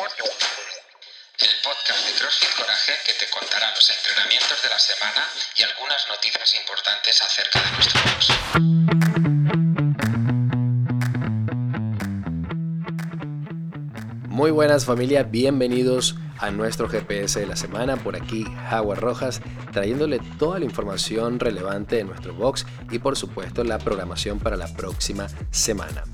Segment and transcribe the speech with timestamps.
[0.00, 6.08] el podcast de CrossFit Coraje que te contará los entrenamientos de la semana y algunas
[6.08, 8.28] noticias importantes acerca de nuestro box.
[14.28, 17.96] Muy buenas familia, bienvenidos a nuestro GPS de la semana.
[17.96, 19.40] Por aquí, Howard Rojas,
[19.72, 24.68] trayéndole toda la información relevante de nuestro box y por supuesto la programación para la
[24.74, 26.04] próxima semana.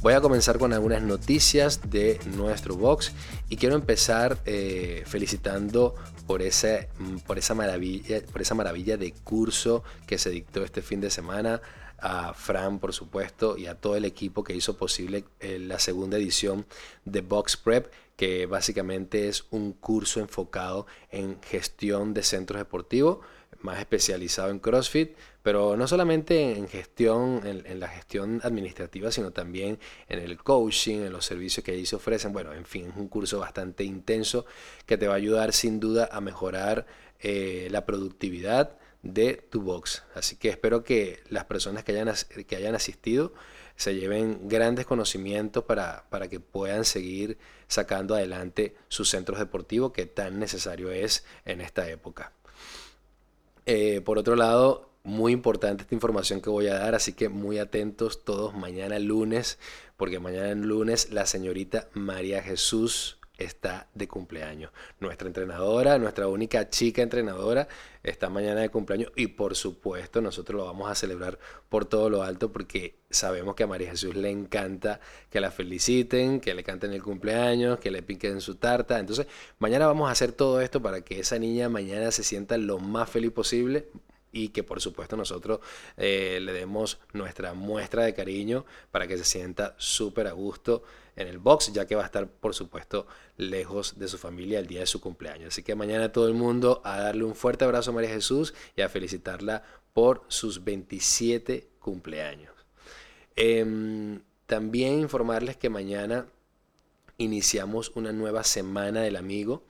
[0.00, 3.12] Voy a comenzar con algunas noticias de nuestro box
[3.48, 5.94] y quiero empezar eh, felicitando
[6.26, 10.82] por, ese, mm, por, esa maravilla, por esa maravilla de curso que se dictó este
[10.82, 11.60] fin de semana
[11.98, 16.16] a Fran, por supuesto, y a todo el equipo que hizo posible eh, la segunda
[16.16, 16.66] edición
[17.04, 23.18] de Box Prep que básicamente es un curso enfocado en gestión de centros deportivos,
[23.60, 29.78] más especializado en CrossFit, pero no solamente en gestión, en, la gestión administrativa, sino también
[30.08, 32.32] en el coaching, en los servicios que allí se ofrecen.
[32.32, 34.46] Bueno, en fin, es un curso bastante intenso
[34.86, 36.86] que te va a ayudar sin duda a mejorar
[37.20, 40.04] eh, la productividad de tu box.
[40.14, 42.14] Así que espero que las personas que hayan,
[42.46, 43.32] que hayan asistido
[43.76, 50.06] se lleven grandes conocimientos para, para que puedan seguir sacando adelante sus centros deportivos que
[50.06, 52.32] tan necesario es en esta época.
[53.66, 57.58] Eh, por otro lado, muy importante esta información que voy a dar, así que muy
[57.58, 59.58] atentos todos mañana lunes,
[59.96, 64.72] porque mañana lunes la señorita María Jesús está de cumpleaños.
[65.00, 67.68] Nuestra entrenadora, nuestra única chica entrenadora,
[68.02, 71.38] está mañana de cumpleaños y por supuesto nosotros lo vamos a celebrar
[71.68, 75.00] por todo lo alto porque sabemos que a María Jesús le encanta
[75.30, 78.98] que la feliciten, que le canten el cumpleaños, que le piquen su tarta.
[78.98, 79.26] Entonces,
[79.58, 83.10] mañana vamos a hacer todo esto para que esa niña mañana se sienta lo más
[83.10, 83.88] feliz posible
[84.32, 85.60] y que por supuesto nosotros
[85.96, 90.82] eh, le demos nuestra muestra de cariño para que se sienta súper a gusto
[91.16, 93.06] en el box, ya que va a estar por supuesto
[93.38, 95.48] lejos de su familia el día de su cumpleaños.
[95.48, 98.82] Así que mañana todo el mundo a darle un fuerte abrazo a María Jesús y
[98.82, 99.62] a felicitarla
[99.94, 102.52] por sus 27 cumpleaños.
[103.34, 106.26] Em, también informarles que mañana
[107.18, 109.62] iniciamos una nueva semana del amigo,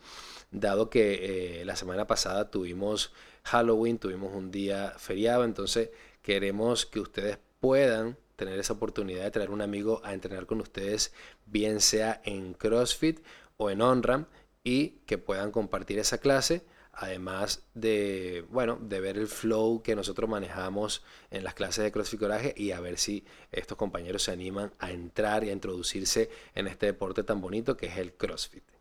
[0.51, 3.13] dado que eh, la semana pasada tuvimos
[3.45, 5.91] Halloween, tuvimos un día feriado, entonces
[6.23, 11.13] queremos que ustedes puedan tener esa oportunidad de traer un amigo a entrenar con ustedes,
[11.47, 13.21] bien sea en CrossFit
[13.57, 14.27] o en OnRAM,
[14.63, 20.29] y que puedan compartir esa clase, además de, bueno, de ver el flow que nosotros
[20.29, 24.73] manejamos en las clases de CrossFit Coraje y a ver si estos compañeros se animan
[24.81, 28.76] a entrar y a introducirse en este deporte tan bonito que es el CrossFit.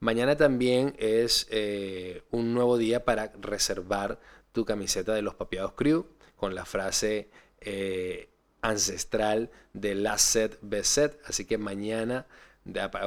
[0.00, 4.20] Mañana también es eh, un nuevo día para reservar
[4.52, 8.30] tu camiseta de los Papiados Crew con la frase eh,
[8.62, 11.20] ancestral de Last Set, Set.
[11.26, 12.26] Así que mañana,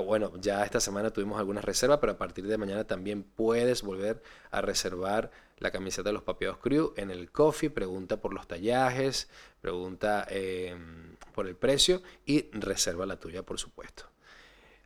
[0.06, 4.22] bueno, ya esta semana tuvimos algunas reservas, pero a partir de mañana también puedes volver
[4.50, 7.69] a reservar la camiseta de los Papiados Crew en el coffee.
[7.69, 9.30] Pregunta por los tallajes,
[9.62, 14.12] pregunta em, por el precio y reserva la tuya, por supuesto.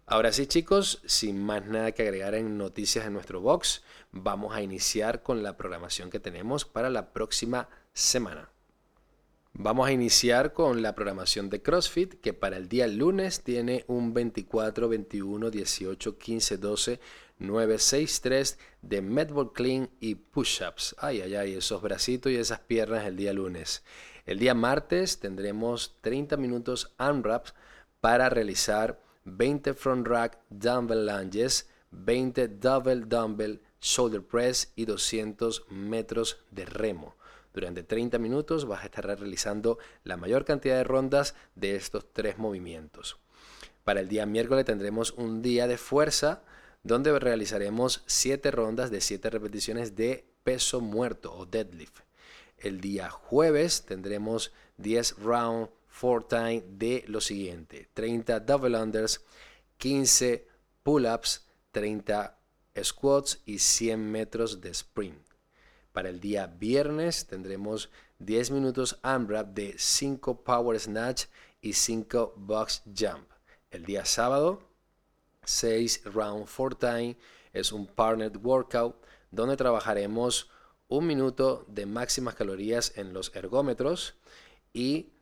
[0.07, 4.61] Ahora sí chicos, sin más nada que agregar en noticias en nuestro box, vamos a
[4.61, 8.49] iniciar con la programación que tenemos para la próxima semana.
[9.53, 14.13] Vamos a iniciar con la programación de CrossFit, que para el día lunes tiene un
[14.13, 16.99] 24, 21, 18, 15, 12,
[17.39, 20.95] 9, 6, 3 de medball clean y push-ups.
[20.99, 23.83] Ay, ay, ay, esos bracitos y esas piernas el día lunes.
[24.27, 27.55] El día martes tendremos 30 minutos unwraps
[28.01, 36.38] para realizar 20 front rack dumbbell lunges, 20 double dumbbell shoulder press y 200 metros
[36.52, 37.16] de remo.
[37.53, 42.38] Durante 30 minutos vas a estar realizando la mayor cantidad de rondas de estos tres
[42.38, 43.18] movimientos.
[43.84, 46.44] Para el día miércoles tendremos un día de fuerza
[46.84, 52.00] donde realizaremos 7 rondas de 7 repeticiones de peso muerto o deadlift.
[52.57, 55.84] El día jueves tendremos 10 round 4
[56.29, 59.22] time de lo siguiente: 30 double unders,
[59.78, 60.47] 15
[60.83, 62.38] pull-ups, 30
[62.83, 65.21] squats y 100 metros de sprint.
[65.92, 67.89] Para el día viernes tendremos
[68.19, 71.25] 10 minutos AMRAP de 5 Power Snatch
[71.62, 73.30] y 5 Box Jump.
[73.71, 74.69] El día sábado,
[75.44, 77.18] 6 Round 4 Time
[77.53, 78.97] es un Partnered Workout
[79.31, 80.50] donde trabajaremos
[80.88, 84.15] un minuto de máximas calorías en los ergómetros
[84.74, 85.13] y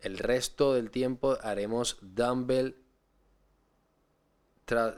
[0.00, 2.76] el resto del tiempo haremos dumbbell,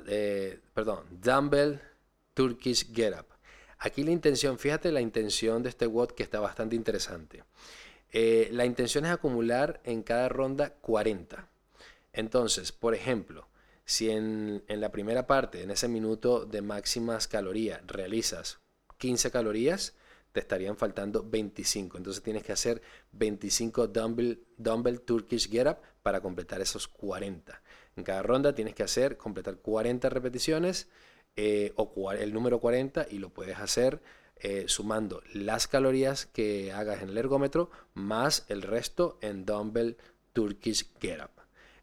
[0.07, 1.81] eh, perdón, dumbbell
[2.35, 3.27] Turkish Get Up.
[3.79, 7.45] Aquí la intención, fíjate la intención de este WOD que está bastante interesante.
[8.11, 11.49] Eh, la intención es acumular en cada ronda 40.
[12.13, 13.47] Entonces, por ejemplo,
[13.85, 18.59] Si en, en la primera parte, en ese minuto de máximas calorías, realizas
[18.99, 19.95] 15 calorías,
[20.33, 21.99] te estarían faltando 25.
[21.99, 22.83] Entonces tienes que hacer
[23.13, 27.63] 25 dumbbell, dumbbell Turkish Get Up para completar esos 40.
[27.97, 30.89] En cada ronda tienes que hacer, completar 40 repeticiones
[31.37, 34.01] eh, o el número 40 y lo puedes hacer
[34.41, 39.97] eh, sumando las calorías que hagas en el ergómetro más el resto en Dumbbell
[40.33, 41.31] Turkish Get Up.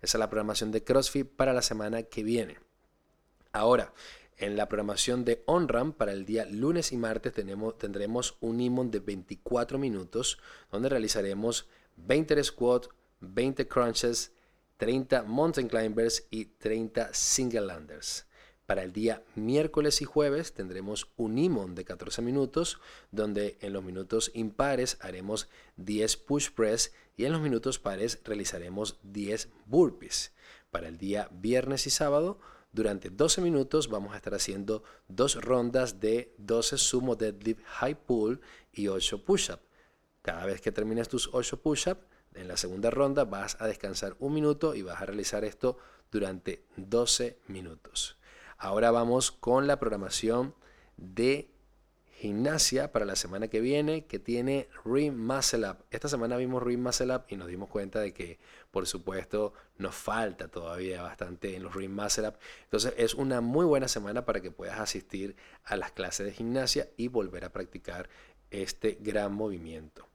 [0.02, 2.58] Esa es la programación de CrossFit para la semana que viene.
[3.52, 3.94] Ahora,
[4.38, 8.92] en la programación de OnRAM para el día lunes y martes tenemos, tendremos un IMON
[8.92, 10.40] de 24 minutos
[10.72, 11.68] donde realizaremos
[11.98, 12.88] 20 squat,
[13.22, 14.34] 20 crunches,
[14.78, 18.26] 30 mountain climbers y 30 single landers.
[18.66, 22.80] Para el día miércoles y jueves tendremos un IMON de 14 minutos,
[23.12, 25.48] donde en los minutos impares haremos
[25.78, 30.34] 10 push press y en los minutos pares realizaremos 10 burpees.
[30.72, 32.40] Para el día viernes y sábado,
[32.76, 38.42] durante 12 minutos vamos a estar haciendo dos rondas de 12 sumo deadlift high pull
[38.74, 39.62] y 8 push-up.
[40.22, 42.00] Cada vez que termines tus 8 push-up,
[42.34, 45.78] en la segunda ronda vas a descansar un minuto y vas a realizar esto
[46.12, 48.18] durante 12 minutos.
[48.58, 50.54] Ahora vamos con la programación
[50.98, 51.55] de
[52.16, 55.78] gimnasia para la semana que viene que tiene Ring Muscle Up.
[55.92, 58.40] Esta semana vimos Ring Muscle Up y nos dimos cuenta de que
[58.72, 62.36] por supuesto nos falta todavía bastante en los Ring Muscle Up.
[62.64, 65.36] Entonces es una muy buena semana para que puedas asistir
[65.66, 68.10] a las clases de gimnasia y volver a practicar
[68.50, 70.08] este gran movimiento.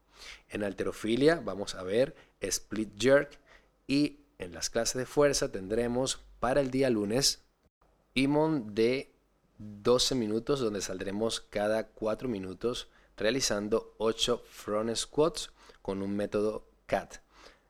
[0.49, 3.39] En alterofilia vamos a ver split jerk
[3.87, 7.43] y en las clases de fuerza tendremos para el día lunes
[8.15, 9.13] Imon de
[9.61, 15.51] 12 minutos donde saldremos cada 4 minutos realizando 8 front squats
[15.83, 17.17] con un método CAT.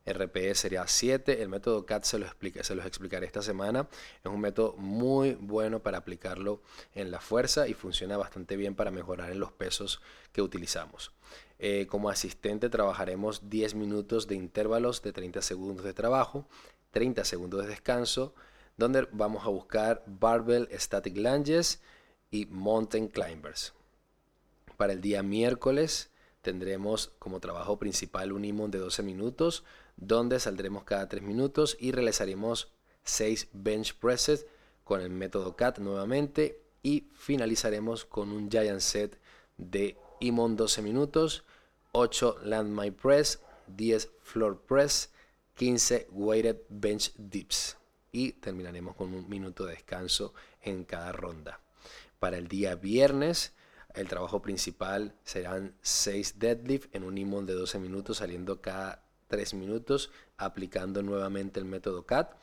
[0.07, 3.89] RPE sería 7, el método CAT se, lo explica, se los explicaré esta semana.
[4.25, 6.63] Es un método muy bueno para aplicarlo
[6.95, 10.01] en la fuerza y funciona bastante bien para mejorar en los pesos
[10.33, 11.11] que utilizamos.
[11.59, 16.47] Eh, como asistente trabajaremos 10 minutos de intervalos de 30 segundos de trabajo,
[16.93, 18.33] 30 segundos de descanso,
[18.81, 21.83] donde vamos a buscar Barbell Static Lunges
[22.31, 23.75] y Mountain Climbers.
[24.79, 26.11] Para el día miércoles
[26.41, 29.65] tendremos como trabajo principal un imón de 12 minutos,
[29.99, 32.73] donde saldremos cada 3 minutos y realizaremos
[33.05, 34.47] 6 bench presses
[34.83, 39.21] con el método CAT nuevamente y finalizaremos con un giant set
[39.59, 41.45] de imón 12 minutos,
[41.93, 45.11] 8 landmine press, 10 floor press,
[45.57, 47.77] 15 weighted bench dips
[48.13, 51.61] y terminaremos con un minuto de descanso en cada ronda.
[52.19, 53.55] Para el día viernes,
[53.95, 59.55] el trabajo principal serán 6 deadlift en un imón de 12 minutos saliendo cada 3
[59.55, 62.35] minutos aplicando nuevamente el método CAT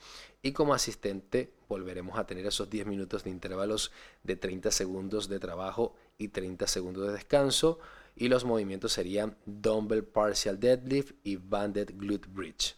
[0.41, 3.91] y como asistente volveremos a tener esos 10 minutos de intervalos
[4.23, 7.79] de 30 segundos de trabajo y 30 segundos de descanso
[8.15, 12.75] y los movimientos serían dumbbell partial deadlift y banded glute bridge.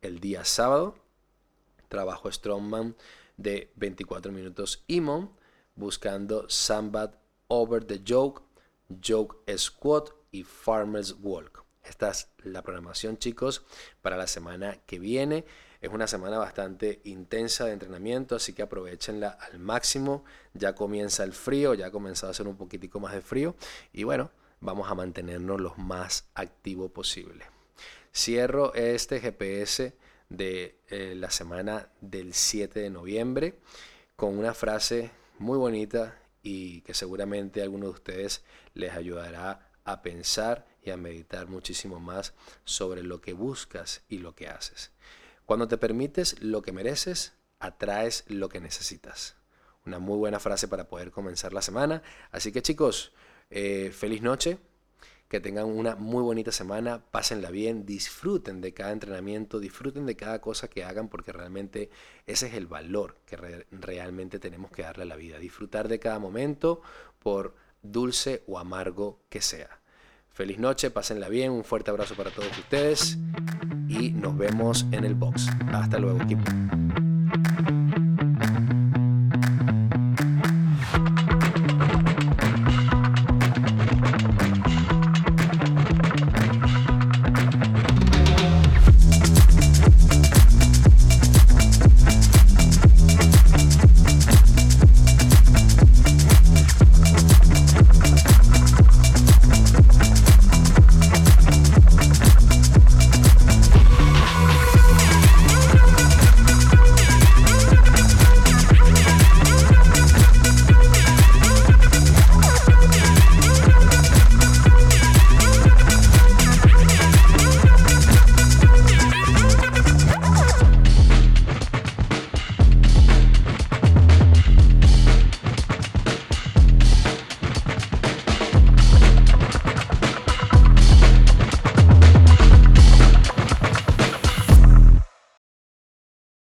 [0.00, 0.96] El día sábado
[1.96, 2.94] trabajo strongman
[3.38, 5.30] de 24 minutos IMON,
[5.76, 7.14] buscando Sambat
[7.48, 8.42] over the yoke,
[9.00, 11.64] yoke squat y farmer's walk.
[11.82, 13.64] Esta es la programación, chicos,
[14.02, 15.46] para la semana que viene.
[15.80, 20.22] Es una semana bastante intensa de entrenamiento, así que aprovechenla al máximo.
[20.52, 23.56] Ya comienza el frío, ya ha comenzado a hacer un poquitico más de frío.
[23.94, 27.46] Y bueno, vamos a mantenernos lo más activo posible.
[28.12, 29.94] Cierro este GPS
[30.28, 33.58] de eh, la semana del 7 de noviembre
[34.16, 40.02] con una frase muy bonita y que seguramente a algunos de ustedes les ayudará a
[40.02, 44.92] pensar y a meditar muchísimo más sobre lo que buscas y lo que haces.
[45.44, 49.36] Cuando te permites lo que mereces, atraes lo que necesitas.
[49.84, 52.02] Una muy buena frase para poder comenzar la semana.
[52.32, 53.12] Así que chicos,
[53.50, 54.58] eh, feliz noche
[55.28, 60.40] que tengan una muy bonita semana, pásenla bien, disfruten de cada entrenamiento, disfruten de cada
[60.40, 61.90] cosa que hagan porque realmente
[62.26, 63.36] ese es el valor que
[63.70, 66.80] realmente tenemos que darle a la vida, disfrutar de cada momento
[67.18, 69.80] por dulce o amargo que sea.
[70.30, 73.16] Feliz noche, pásenla bien, un fuerte abrazo para todos ustedes
[73.88, 75.48] y nos vemos en el box.
[75.72, 76.42] Hasta luego equipo.